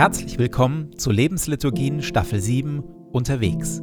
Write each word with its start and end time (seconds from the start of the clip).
Herzlich 0.00 0.38
willkommen 0.38 0.96
zu 0.96 1.10
Lebensliturgien 1.10 2.00
Staffel 2.00 2.40
7 2.40 2.80
Unterwegs. 3.12 3.80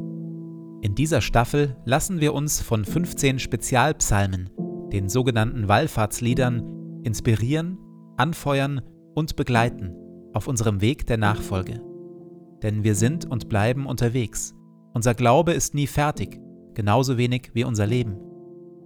In 0.81 0.95
dieser 0.95 1.21
Staffel 1.21 1.77
lassen 1.85 2.21
wir 2.21 2.33
uns 2.33 2.59
von 2.59 2.85
15 2.85 3.37
Spezialpsalmen, 3.37 4.49
den 4.91 5.09
sogenannten 5.09 5.67
Wallfahrtsliedern, 5.67 7.03
inspirieren, 7.03 7.77
anfeuern 8.17 8.81
und 9.13 9.35
begleiten 9.35 9.93
auf 10.33 10.47
unserem 10.47 10.81
Weg 10.81 11.05
der 11.05 11.17
Nachfolge. 11.17 11.83
Denn 12.63 12.83
wir 12.83 12.95
sind 12.95 13.29
und 13.29 13.47
bleiben 13.47 13.85
unterwegs. 13.85 14.55
Unser 14.95 15.13
Glaube 15.13 15.53
ist 15.53 15.75
nie 15.75 15.85
fertig, 15.85 16.39
genauso 16.73 17.19
wenig 17.19 17.51
wie 17.53 17.63
unser 17.63 17.85
Leben. 17.85 18.17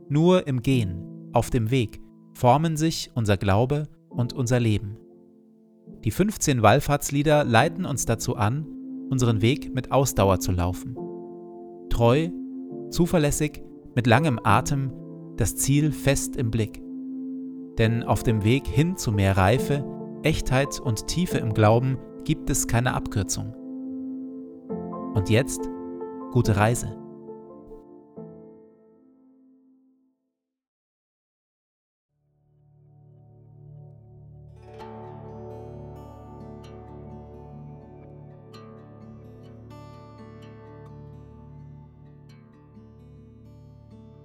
Nur 0.10 0.48
im 0.48 0.62
Gehen, 0.62 1.30
auf 1.32 1.50
dem 1.50 1.72
Weg, 1.72 2.02
formen 2.34 2.76
sich 2.76 3.10
unser 3.14 3.38
Glaube 3.38 3.88
und 4.10 4.34
unser 4.34 4.60
Leben. 4.60 4.98
Die 6.04 6.12
15 6.12 6.64
Wallfahrtslieder 6.64 7.44
leiten 7.44 7.86
uns 7.86 8.06
dazu 8.06 8.36
an, 8.36 8.66
unseren 9.10 9.42
Weg 9.42 9.74
mit 9.74 9.92
Ausdauer 9.92 10.40
zu 10.40 10.52
laufen. 10.52 10.96
Treu, 11.90 12.30
zuverlässig, 12.90 13.62
mit 13.94 14.08
langem 14.08 14.40
Atem, 14.44 14.92
das 15.38 15.56
Ziel 15.56 15.92
fest 15.92 16.36
im 16.38 16.50
Blick. 16.50 16.82
Denn 17.78 18.04
auf 18.04 18.24
dem 18.24 18.44
Weg 18.44 18.68
hin 18.68 18.98
zu 18.98 19.12
mehr 19.12 19.38
Reife, 19.38 19.86
Echtheit 20.24 20.80
und 20.80 21.08
Tiefe 21.08 21.38
im 21.38 21.54
Glauben 21.54 21.98
gibt 22.24 22.50
es 22.50 22.68
keine 22.68 22.94
Abkürzung. 22.94 23.54
Und 25.14 25.30
jetzt 25.30 25.70
gute 26.32 26.56
Reise. 26.56 27.01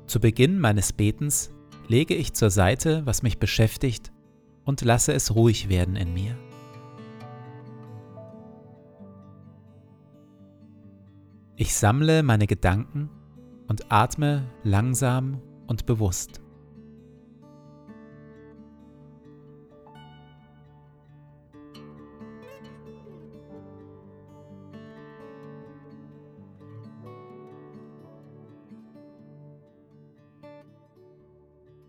Zu 0.06 0.20
Beginn 0.20 0.60
meines 0.60 0.92
Betens 0.92 1.50
lege 1.88 2.14
ich 2.14 2.32
zur 2.32 2.50
Seite, 2.50 3.04
was 3.04 3.22
mich 3.22 3.38
beschäftigt, 3.38 4.12
und 4.64 4.82
lasse 4.82 5.12
es 5.12 5.34
ruhig 5.34 5.68
werden 5.68 5.96
in 5.96 6.12
mir. 6.12 6.36
Ich 11.56 11.74
sammle 11.74 12.22
meine 12.22 12.46
Gedanken 12.46 13.08
und 13.66 13.90
atme 13.90 14.44
langsam 14.62 15.40
und 15.66 15.86
bewusst. 15.86 16.40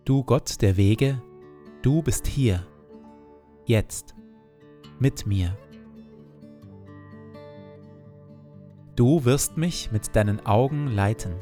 Du 0.08 0.24
Gott 0.24 0.62
der 0.62 0.78
Wege, 0.78 1.22
du 1.82 2.02
bist 2.02 2.28
hier, 2.28 2.66
jetzt, 3.66 4.16
mit 5.00 5.28
mir. 5.28 5.58
Du 8.96 9.26
wirst 9.26 9.58
mich 9.58 9.92
mit 9.92 10.16
deinen 10.16 10.46
Augen 10.46 10.88
leiten. 10.88 11.36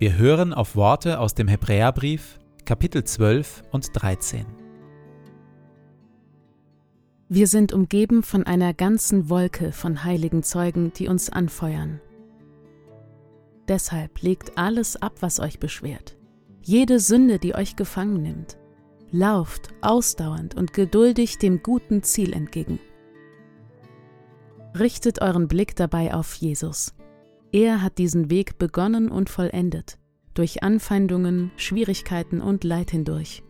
Wir 0.00 0.16
hören 0.16 0.54
auf 0.54 0.76
Worte 0.76 1.20
aus 1.20 1.34
dem 1.34 1.46
Hebräerbrief, 1.46 2.38
Kapitel 2.64 3.04
12 3.04 3.64
und 3.70 3.90
13. 3.92 4.46
Wir 7.28 7.46
sind 7.46 7.74
umgeben 7.74 8.22
von 8.22 8.44
einer 8.44 8.72
ganzen 8.72 9.28
Wolke 9.28 9.72
von 9.72 10.02
heiligen 10.02 10.42
Zeugen, 10.42 10.94
die 10.94 11.06
uns 11.06 11.28
anfeuern. 11.28 12.00
Deshalb 13.68 14.22
legt 14.22 14.56
alles 14.56 14.96
ab, 14.96 15.16
was 15.20 15.38
euch 15.38 15.60
beschwert, 15.60 16.16
jede 16.62 16.98
Sünde, 16.98 17.38
die 17.38 17.54
euch 17.54 17.76
gefangen 17.76 18.22
nimmt. 18.22 18.56
Lauft 19.10 19.68
ausdauernd 19.82 20.54
und 20.54 20.72
geduldig 20.72 21.36
dem 21.36 21.62
guten 21.62 22.02
Ziel 22.02 22.32
entgegen. 22.32 22.78
Richtet 24.78 25.20
euren 25.20 25.46
Blick 25.46 25.76
dabei 25.76 26.14
auf 26.14 26.32
Jesus, 26.36 26.94
er 27.52 27.82
hat 27.82 27.98
diesen 27.98 28.30
Weg 28.30 28.58
begonnen 28.58 29.10
und 29.10 29.28
vollendet, 29.28 29.98
durch 30.34 30.62
Anfeindungen, 30.62 31.50
Schwierigkeiten 31.56 32.40
und 32.40 32.64
Leid 32.64 32.90
hindurch. 32.90 33.42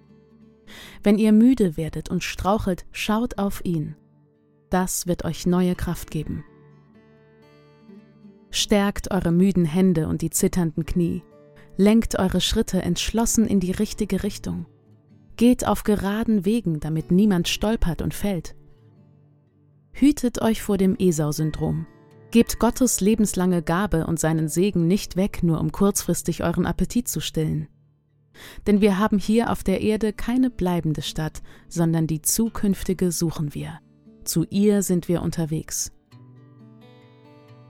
Wenn 1.03 1.19
ihr 1.19 1.33
müde 1.33 1.77
werdet 1.77 2.11
und 2.11 2.25
strauchelt, 2.25 2.87
schaut 2.93 3.39
auf 3.39 3.65
ihn. 3.65 3.97
Das 4.71 5.07
wird 5.07 5.25
euch 5.25 5.47
neue 5.47 5.75
Kraft 5.75 6.11
geben. 6.11 6.45
Stärkt 8.51 9.11
eure 9.11 9.33
müden 9.33 9.65
Hände 9.65 10.09
und 10.09 10.23
die 10.23 10.31
zitternden 10.31 10.87
Knie. 10.87 11.23
Lenkt 11.77 12.19
eure 12.19 12.41
Schritte 12.41 12.83
entschlossen 12.83 13.47
in 13.47 13.61
die 13.61 13.71
richtige 13.71 14.23
Richtung. 14.23 14.67
Geht 15.37 15.67
auf 15.67 15.85
geraden 15.85 16.45
Wegen, 16.45 16.81
damit 16.81 17.11
niemand 17.11 17.49
stolpert 17.49 18.03
und 18.03 18.13
fällt. 18.13 18.55
Hütet 19.93 20.43
euch 20.43 20.63
vor 20.63 20.79
dem 20.79 20.97
Esau-Syndrom. 20.99 21.87
Gebt 22.31 22.61
Gottes 22.61 23.01
lebenslange 23.01 23.61
Gabe 23.61 24.07
und 24.07 24.21
seinen 24.21 24.49
Segen 24.49 24.87
nicht 24.87 25.17
weg, 25.17 25.43
nur 25.43 25.61
um 25.61 25.73
kurzfristig 25.73 26.45
euren 26.45 26.65
Appetit 26.65 27.09
zu 27.09 27.21
stillen. 27.21 27.67
Denn 28.69 28.81
wir 28.81 28.99
haben 28.99 29.19
hier 29.19 29.51
auf 29.51 29.65
der 29.65 29.81
Erde 29.81 30.13
keine 30.13 30.49
bleibende 30.49 31.03
Stadt, 31.03 31.43
sondern 31.69 32.07
die 32.07 32.23
zukünftige 32.23 33.11
suchen 33.11 33.53
wir. 33.53 33.81
Zu 34.25 34.47
ihr 34.49 34.83
sind 34.83 35.09
wir 35.09 35.23
unterwegs. 35.23 35.91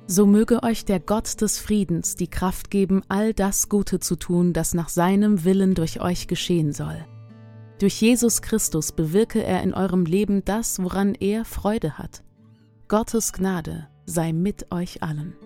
So 0.07 0.27
möge 0.27 0.63
euch 0.63 0.85
der 0.85 1.01
Gott 1.01 1.41
des 1.41 1.59
Friedens 1.59 2.17
die 2.17 2.29
Kraft 2.29 2.71
geben, 2.71 3.03
all 3.09 3.33
das 3.33 3.69
Gute 3.69 3.99
zu 3.99 4.17
tun, 4.17 4.53
das 4.53 4.75
nach 4.75 4.91
seinem 4.91 5.45
Willen 5.45 5.75
durch 5.75 6.01
euch 6.01 6.27
geschehen 6.27 6.73
soll. 6.73 7.07
Durch 7.79 7.99
Jesus 8.03 8.43
Christus 8.43 8.93
bewirke 8.93 9.43
er 9.43 9.63
in 9.63 9.73
eurem 9.73 10.05
Leben 10.05 10.45
das, 10.45 10.83
woran 10.83 11.15
er 11.15 11.47
Freude 11.47 11.97
hat. 11.97 12.23
Gottes 12.89 13.33
Gnade 13.33 13.90
sei 14.11 14.33
mit 14.33 14.71
euch 14.73 15.03
allen. 15.03 15.37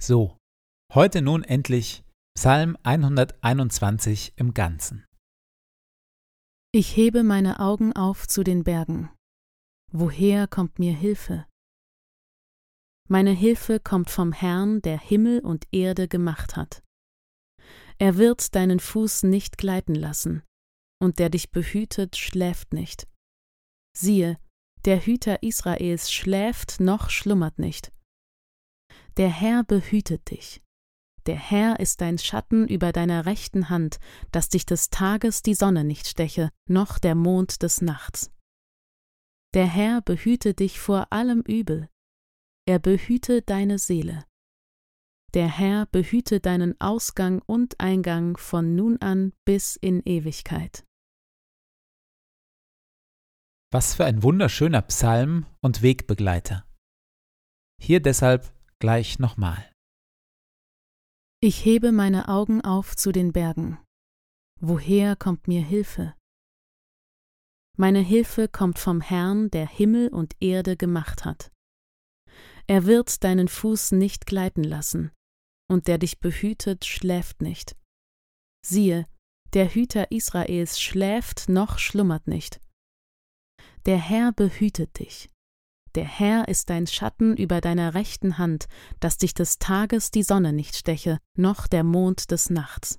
So, 0.00 0.36
heute 0.92 1.22
nun 1.22 1.44
endlich 1.44 2.04
Psalm 2.36 2.76
121 2.82 4.34
im 4.36 4.52
Ganzen. 4.52 5.06
Ich 6.72 6.94
hebe 6.94 7.22
meine 7.22 7.60
Augen 7.60 7.94
auf 7.94 8.26
zu 8.26 8.42
den 8.42 8.64
Bergen. 8.64 9.10
Woher 9.92 10.46
kommt 10.46 10.78
mir 10.78 10.92
Hilfe? 10.92 11.46
Meine 13.08 13.32
Hilfe 13.32 13.80
kommt 13.80 14.10
vom 14.10 14.32
Herrn, 14.32 14.80
der 14.80 14.98
Himmel 14.98 15.40
und 15.40 15.66
Erde 15.72 16.08
gemacht 16.08 16.56
hat. 16.56 16.82
Er 17.98 18.16
wird 18.16 18.54
deinen 18.54 18.80
Fuß 18.80 19.24
nicht 19.24 19.58
gleiten 19.58 19.94
lassen, 19.94 20.42
und 21.00 21.18
der 21.18 21.28
dich 21.28 21.50
behütet, 21.50 22.16
schläft 22.16 22.72
nicht. 22.72 23.06
Siehe, 23.96 24.38
der 24.84 25.00
Hüter 25.00 25.42
Israels 25.42 26.12
schläft 26.12 26.80
noch 26.80 27.10
schlummert 27.10 27.58
nicht. 27.58 27.92
Der 29.16 29.28
Herr 29.28 29.64
behütet 29.64 30.30
dich. 30.30 30.62
Der 31.26 31.36
Herr 31.36 31.80
ist 31.80 32.00
dein 32.00 32.18
Schatten 32.18 32.68
über 32.68 32.92
deiner 32.92 33.24
rechten 33.24 33.70
Hand, 33.70 33.98
dass 34.30 34.48
dich 34.48 34.66
des 34.66 34.90
Tages 34.90 35.42
die 35.42 35.54
Sonne 35.54 35.84
nicht 35.84 36.06
steche, 36.06 36.50
noch 36.68 36.98
der 36.98 37.14
Mond 37.14 37.62
des 37.62 37.80
Nachts. 37.80 38.30
Der 39.54 39.66
Herr 39.66 40.02
behüte 40.02 40.52
dich 40.52 40.80
vor 40.80 41.12
allem 41.12 41.40
Übel, 41.40 41.88
er 42.66 42.78
behüte 42.78 43.42
deine 43.42 43.78
Seele. 43.78 44.24
Der 45.34 45.48
Herr 45.48 45.86
behüte 45.86 46.40
deinen 46.40 46.80
Ausgang 46.80 47.42
und 47.46 47.80
Eingang 47.80 48.36
von 48.36 48.76
nun 48.76 48.98
an 49.02 49.32
bis 49.44 49.76
in 49.76 50.00
Ewigkeit. 50.04 50.86
Was 53.72 53.94
für 53.96 54.04
ein 54.04 54.22
wunderschöner 54.22 54.82
Psalm 54.82 55.46
und 55.60 55.82
Wegbegleiter. 55.82 56.64
Hier 57.82 58.00
deshalb 58.00 58.54
gleich 58.78 59.18
nochmal. 59.18 59.70
Ich 61.40 61.64
hebe 61.64 61.90
meine 61.90 62.28
Augen 62.28 62.60
auf 62.60 62.96
zu 62.96 63.10
den 63.10 63.32
Bergen. 63.32 63.78
Woher 64.60 65.16
kommt 65.16 65.48
mir 65.48 65.62
Hilfe? 65.62 66.14
Meine 67.76 67.98
Hilfe 68.00 68.46
kommt 68.46 68.78
vom 68.78 69.00
Herrn, 69.00 69.50
der 69.50 69.66
Himmel 69.66 70.08
und 70.08 70.36
Erde 70.40 70.76
gemacht 70.76 71.24
hat. 71.24 71.50
Er 72.66 72.86
wird 72.86 73.22
deinen 73.24 73.48
Fuß 73.48 73.92
nicht 73.92 74.26
gleiten 74.26 74.64
lassen, 74.64 75.12
und 75.70 75.86
der 75.86 75.98
dich 75.98 76.20
behütet, 76.20 76.84
schläft 76.84 77.42
nicht. 77.42 77.76
Siehe, 78.64 79.06
der 79.52 79.68
Hüter 79.68 80.10
Israels 80.10 80.80
schläft 80.80 81.48
noch 81.48 81.78
schlummert 81.78 82.26
nicht. 82.26 82.60
Der 83.86 83.98
Herr 83.98 84.32
behütet 84.32 84.98
dich. 84.98 85.28
Der 85.94 86.06
Herr 86.06 86.48
ist 86.48 86.70
dein 86.70 86.86
Schatten 86.86 87.36
über 87.36 87.60
deiner 87.60 87.94
rechten 87.94 88.38
Hand, 88.38 88.66
dass 88.98 89.18
dich 89.18 89.34
des 89.34 89.58
Tages 89.58 90.10
die 90.10 90.24
Sonne 90.24 90.52
nicht 90.52 90.74
steche, 90.74 91.20
noch 91.36 91.66
der 91.66 91.84
Mond 91.84 92.30
des 92.30 92.50
Nachts. 92.50 92.98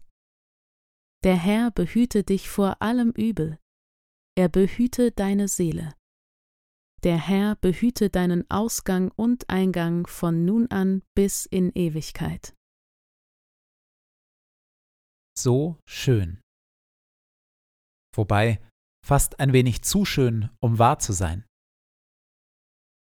Der 1.24 1.36
Herr 1.36 1.72
behüte 1.72 2.24
dich 2.24 2.50
vor 2.50 2.82
allem 2.82 3.12
Übel, 3.12 3.58
er 4.38 4.50
behüte 4.50 5.12
deine 5.12 5.48
Seele. 5.48 5.94
Der 7.06 7.18
Herr 7.18 7.56
behüte 7.56 8.10
deinen 8.10 8.50
Ausgang 8.50 9.12
und 9.16 9.50
Eingang 9.50 10.08
von 10.08 10.44
nun 10.44 10.70
an 10.72 11.04
bis 11.14 11.46
in 11.46 11.72
Ewigkeit. 11.74 12.56
So 15.38 15.78
schön. 15.88 16.42
Wobei 18.16 18.60
fast 19.06 19.40
ein 19.40 19.54
wenig 19.54 19.84
zu 19.84 20.04
schön, 20.04 20.50
um 20.60 20.80
wahr 20.80 21.00
zu 21.00 21.14
sein. 21.14 21.46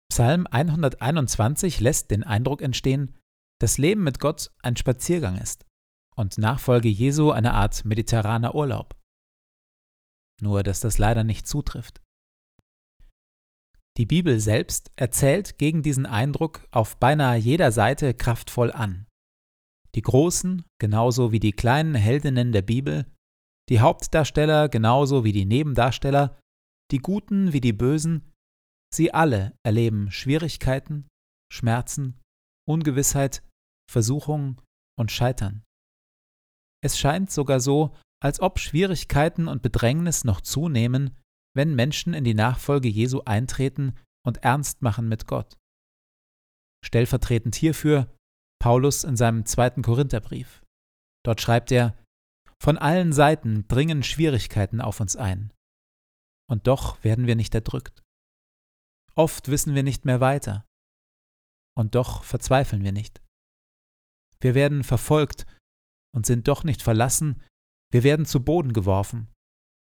Psalm 0.08 0.46
121 0.46 1.80
lässt 1.80 2.10
den 2.12 2.22
Eindruck 2.22 2.62
entstehen, 2.62 3.18
dass 3.60 3.76
Leben 3.76 4.04
mit 4.04 4.20
Gott 4.20 4.52
ein 4.62 4.76
Spaziergang 4.76 5.36
ist 5.36 5.66
und 6.14 6.38
Nachfolge 6.38 6.88
Jesu 6.88 7.32
eine 7.32 7.54
Art 7.54 7.84
mediterraner 7.84 8.54
Urlaub 8.54 8.94
nur 10.42 10.62
dass 10.62 10.80
das 10.80 10.98
leider 10.98 11.24
nicht 11.24 11.46
zutrifft. 11.46 12.00
Die 13.96 14.06
Bibel 14.06 14.40
selbst 14.40 14.90
erzählt 14.96 15.58
gegen 15.58 15.82
diesen 15.82 16.06
Eindruck 16.06 16.66
auf 16.70 16.96
beinahe 16.98 17.36
jeder 17.36 17.72
Seite 17.72 18.14
kraftvoll 18.14 18.72
an. 18.72 19.06
Die 19.94 20.02
großen 20.02 20.64
genauso 20.80 21.32
wie 21.32 21.40
die 21.40 21.52
kleinen 21.52 21.94
Heldinnen 21.94 22.52
der 22.52 22.62
Bibel, 22.62 23.06
die 23.68 23.80
Hauptdarsteller 23.80 24.68
genauso 24.68 25.24
wie 25.24 25.32
die 25.32 25.44
Nebendarsteller, 25.44 26.38
die 26.90 26.98
Guten 26.98 27.52
wie 27.52 27.60
die 27.60 27.72
Bösen, 27.72 28.32
sie 28.94 29.12
alle 29.12 29.54
erleben 29.64 30.10
Schwierigkeiten, 30.10 31.08
Schmerzen, 31.52 32.20
Ungewissheit, 32.68 33.42
Versuchungen 33.90 34.60
und 34.98 35.10
Scheitern. 35.10 35.64
Es 36.82 36.98
scheint 36.98 37.30
sogar 37.30 37.60
so, 37.60 37.94
als 38.22 38.40
ob 38.40 38.58
Schwierigkeiten 38.58 39.48
und 39.48 39.62
Bedrängnis 39.62 40.24
noch 40.24 40.40
zunehmen, 40.40 41.16
wenn 41.54 41.74
Menschen 41.74 42.14
in 42.14 42.24
die 42.24 42.34
Nachfolge 42.34 42.88
Jesu 42.88 43.22
eintreten 43.24 43.96
und 44.24 44.38
ernst 44.38 44.82
machen 44.82 45.08
mit 45.08 45.26
Gott. 45.26 45.56
Stellvertretend 46.84 47.54
hierfür 47.54 48.14
Paulus 48.60 49.04
in 49.04 49.16
seinem 49.16 49.46
zweiten 49.46 49.82
Korintherbrief. 49.82 50.62
Dort 51.24 51.40
schreibt 51.40 51.72
er, 51.72 51.96
von 52.62 52.76
allen 52.76 53.12
Seiten 53.12 53.66
dringen 53.68 54.02
Schwierigkeiten 54.02 54.80
auf 54.80 55.00
uns 55.00 55.16
ein. 55.16 55.52
Und 56.48 56.66
doch 56.66 57.02
werden 57.02 57.26
wir 57.26 57.36
nicht 57.36 57.54
erdrückt. 57.54 58.02
Oft 59.14 59.48
wissen 59.48 59.74
wir 59.74 59.82
nicht 59.82 60.04
mehr 60.04 60.20
weiter. 60.20 60.66
Und 61.76 61.94
doch 61.94 62.22
verzweifeln 62.22 62.84
wir 62.84 62.92
nicht. 62.92 63.22
Wir 64.40 64.54
werden 64.54 64.84
verfolgt 64.84 65.46
und 66.14 66.26
sind 66.26 66.48
doch 66.48 66.64
nicht 66.64 66.82
verlassen, 66.82 67.42
wir 67.92 68.02
werden 68.02 68.26
zu 68.26 68.42
Boden 68.42 68.72
geworfen 68.72 69.32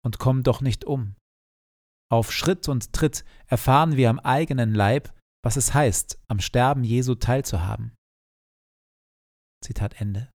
und 0.05 0.19
kommen 0.19 0.43
doch 0.43 0.61
nicht 0.61 0.85
um. 0.85 1.17
Auf 2.15 2.31
Schritt 2.31 2.69
und 2.69 2.93
Tritt 2.93 3.25
erfahren 3.49 3.97
wir 3.97 4.09
am 4.09 4.21
eigenen 4.21 4.73
Leib, 4.73 5.13
was 5.45 5.57
es 5.57 5.75
heißt, 5.75 6.17
am 6.29 6.39
Sterben 6.39 6.85
Jesu 6.85 7.17
teilzuhaben. 7.17 7.93
Zitat 9.61 10.01
Ende. 10.01 10.31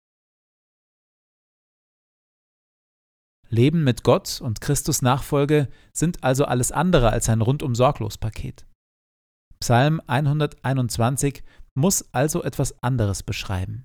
Leben 3.50 3.84
mit 3.84 4.04
Gott 4.04 4.40
und 4.40 4.62
Christus 4.62 5.02
Nachfolge 5.02 5.68
sind 5.92 6.24
also 6.24 6.46
alles 6.46 6.72
andere 6.72 7.10
als 7.10 7.28
ein 7.28 7.42
rundum 7.42 7.74
sorglos 7.74 8.16
Paket. 8.16 8.66
Psalm 9.60 10.00
121 10.06 11.44
muss 11.74 12.08
also 12.14 12.42
etwas 12.42 12.82
anderes 12.82 13.22
beschreiben. 13.22 13.84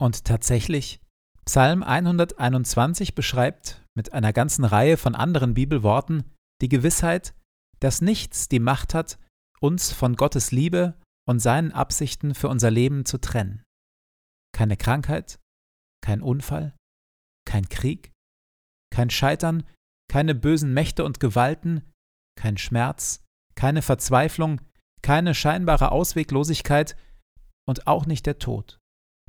Und 0.00 0.24
tatsächlich, 0.24 1.00
Psalm 1.44 1.82
121 1.82 3.16
beschreibt 3.16 3.84
mit 3.96 4.12
einer 4.12 4.32
ganzen 4.32 4.64
Reihe 4.64 4.96
von 4.96 5.16
anderen 5.16 5.54
Bibelworten 5.54 6.22
die 6.60 6.68
Gewissheit, 6.68 7.34
dass 7.80 8.00
nichts 8.00 8.48
die 8.48 8.58
Macht 8.60 8.94
hat, 8.94 9.18
uns 9.60 9.92
von 9.92 10.16
Gottes 10.16 10.52
Liebe 10.52 10.98
und 11.26 11.38
seinen 11.38 11.72
Absichten 11.72 12.34
für 12.34 12.48
unser 12.48 12.70
Leben 12.70 13.04
zu 13.04 13.18
trennen. 13.18 13.62
Keine 14.52 14.76
Krankheit, 14.76 15.38
kein 16.02 16.22
Unfall, 16.22 16.74
kein 17.46 17.68
Krieg, 17.68 18.10
kein 18.92 19.10
Scheitern, 19.10 19.64
keine 20.08 20.34
bösen 20.34 20.74
Mächte 20.74 21.04
und 21.04 21.20
Gewalten, 21.20 21.82
kein 22.36 22.56
Schmerz, 22.56 23.22
keine 23.54 23.82
Verzweiflung, 23.82 24.60
keine 25.02 25.34
scheinbare 25.34 25.92
Ausweglosigkeit 25.92 26.96
und 27.66 27.86
auch 27.86 28.06
nicht 28.06 28.26
der 28.26 28.38
Tod. 28.38 28.78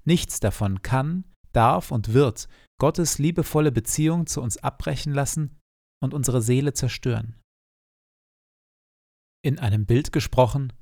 Nichts 0.04 0.40
davon 0.40 0.82
kann 0.82 1.26
darf 1.54 1.92
und 1.92 2.14
wird 2.14 2.48
Gottes 2.80 3.20
liebevolle 3.20 3.72
Beziehung 3.72 4.26
zu 4.26 4.42
uns 4.42 4.58
abbrechen 4.58 5.14
lassen 5.14 5.61
und 6.02 6.14
unsere 6.14 6.42
Seele 6.42 6.74
zerstören. 6.74 7.40
In 9.44 9.60
einem 9.60 9.86
Bild 9.86 10.12
gesprochen, 10.12 10.74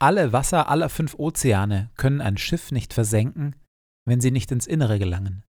alle 0.00 0.32
Wasser 0.32 0.68
aller 0.68 0.88
fünf 0.88 1.14
Ozeane 1.14 1.90
können 1.96 2.20
ein 2.20 2.38
Schiff 2.38 2.72
nicht 2.72 2.94
versenken, 2.94 3.54
wenn 4.06 4.20
sie 4.20 4.30
nicht 4.30 4.50
ins 4.50 4.66
Innere 4.66 4.98
gelangen. 4.98 5.44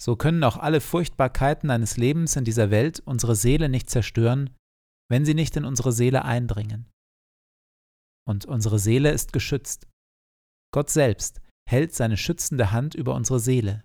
So 0.00 0.16
können 0.16 0.42
auch 0.44 0.56
alle 0.56 0.80
Furchtbarkeiten 0.80 1.70
eines 1.70 1.96
Lebens 1.96 2.36
in 2.36 2.44
dieser 2.44 2.70
Welt 2.70 3.00
unsere 3.00 3.36
Seele 3.36 3.68
nicht 3.68 3.90
zerstören, 3.90 4.50
wenn 5.10 5.24
sie 5.24 5.34
nicht 5.34 5.56
in 5.56 5.64
unsere 5.64 5.92
Seele 5.92 6.24
eindringen. 6.24 6.90
Und 8.26 8.46
unsere 8.46 8.78
Seele 8.78 9.10
ist 9.10 9.32
geschützt. 9.32 9.88
Gott 10.72 10.90
selbst 10.90 11.40
hält 11.68 11.94
seine 11.94 12.16
schützende 12.16 12.72
Hand 12.72 12.94
über 12.94 13.14
unsere 13.14 13.40
Seele, 13.40 13.84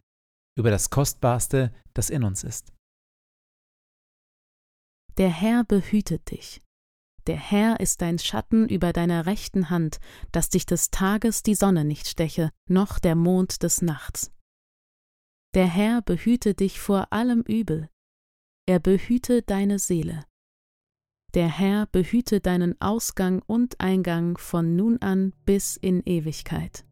über 0.57 0.69
das 0.71 0.89
Kostbarste, 0.89 1.73
das 1.93 2.09
in 2.09 2.23
uns 2.23 2.43
ist. 2.43 2.71
Der 5.17 5.29
Herr 5.29 5.63
behütet 5.63 6.29
dich. 6.29 6.61
Der 7.25 7.37
Herr 7.37 7.79
ist 7.79 8.01
dein 8.01 8.19
Schatten 8.19 8.69
über 8.69 8.93
deiner 8.93 9.25
rechten 9.25 9.69
Hand, 9.69 9.99
dass 10.31 10.49
dich 10.49 10.65
des 10.65 10.91
Tages 10.91 11.43
die 11.43 11.55
Sonne 11.55 11.83
nicht 11.83 12.07
steche, 12.07 12.51
noch 12.69 12.99
der 12.99 13.15
Mond 13.15 13.63
des 13.63 13.81
Nachts. 13.81 14.31
Der 15.55 15.65
Herr 15.65 16.01
behüte 16.01 16.53
dich 16.53 16.79
vor 16.79 17.11
allem 17.11 17.41
Übel. 17.41 17.89
Er 18.67 18.79
behüte 18.79 19.41
deine 19.41 19.79
Seele. 19.79 20.23
Der 21.33 21.49
Herr 21.49 21.87
behüte 21.87 22.39
deinen 22.39 22.79
Ausgang 22.79 23.41
und 23.45 23.81
Eingang 23.81 24.37
von 24.37 24.75
nun 24.75 25.01
an 25.01 25.33
bis 25.45 25.77
in 25.77 26.03
Ewigkeit. 26.05 26.86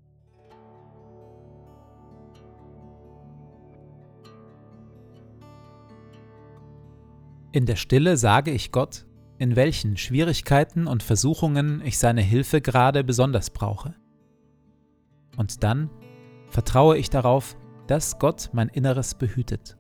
In 7.55 7.65
der 7.65 7.77
Stille 7.77 8.17
sage 8.17 8.51
ich 8.51 8.74
Gott, 8.74 9.05
in 9.38 9.55
welchen 9.55 9.95
Schwierigkeiten 9.95 10.88
und 10.88 11.03
Versuchungen 11.03 11.81
ich 11.85 11.97
seine 11.97 12.21
Hilfe 12.21 12.59
gerade 12.59 13.01
besonders 13.01 13.50
brauche. 13.50 13.95
Und 15.38 15.63
dann 15.63 15.89
vertraue 16.50 16.97
ich 16.97 17.09
darauf, 17.09 17.55
dass 17.88 18.19
Gott 18.19 18.50
mein 18.51 18.67
Inneres 18.67 19.15
behütet. 19.15 19.77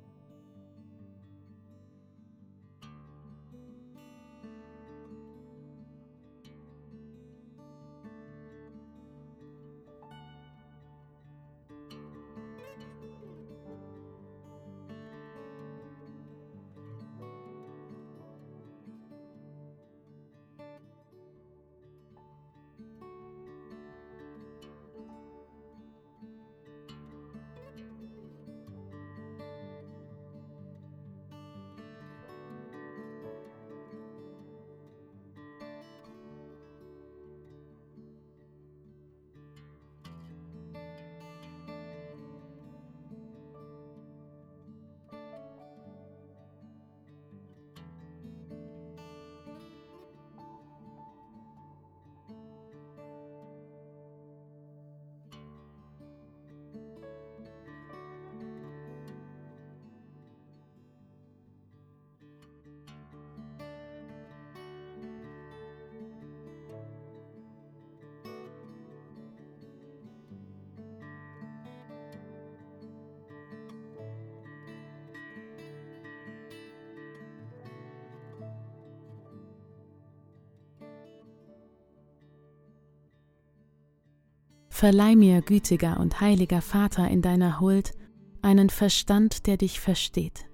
Verleih 84.75 85.15
mir, 85.15 85.41
gütiger 85.41 86.01
und 86.01 86.19
heiliger 86.19 86.61
Vater, 86.61 87.07
in 87.07 87.21
deiner 87.21 87.61
Huld 87.61 87.93
einen 88.41 88.69
Verstand, 88.69 89.47
der 89.47 89.55
dich 89.55 89.79
versteht, 89.79 90.49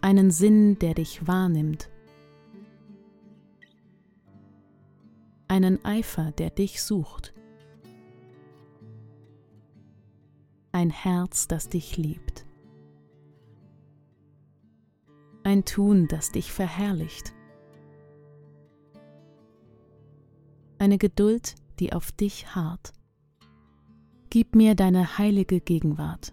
einen 0.00 0.30
Sinn, 0.30 0.78
der 0.78 0.94
dich 0.94 1.26
wahrnimmt, 1.26 1.90
einen 5.48 5.84
Eifer, 5.84 6.32
der 6.32 6.48
dich 6.48 6.82
sucht, 6.82 7.34
ein 10.72 10.88
Herz, 10.88 11.46
das 11.46 11.68
dich 11.68 11.98
liebt, 11.98 12.46
ein 15.42 15.66
Tun, 15.66 16.08
das 16.08 16.32
dich 16.32 16.54
verherrlicht, 16.54 17.34
eine 20.78 20.96
Geduld, 20.96 21.54
die 21.56 21.67
auf 21.92 22.12
dich 22.12 22.54
harrt. 22.54 22.92
Gib 24.30 24.54
mir 24.54 24.74
deine 24.74 25.18
heilige 25.18 25.60
Gegenwart, 25.60 26.32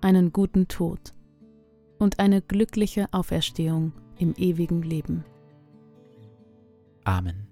einen 0.00 0.32
guten 0.32 0.66
Tod 0.68 1.14
und 1.98 2.18
eine 2.18 2.42
glückliche 2.42 3.08
Auferstehung 3.12 3.92
im 4.18 4.34
ewigen 4.36 4.82
Leben. 4.82 5.24
Amen. 7.04 7.47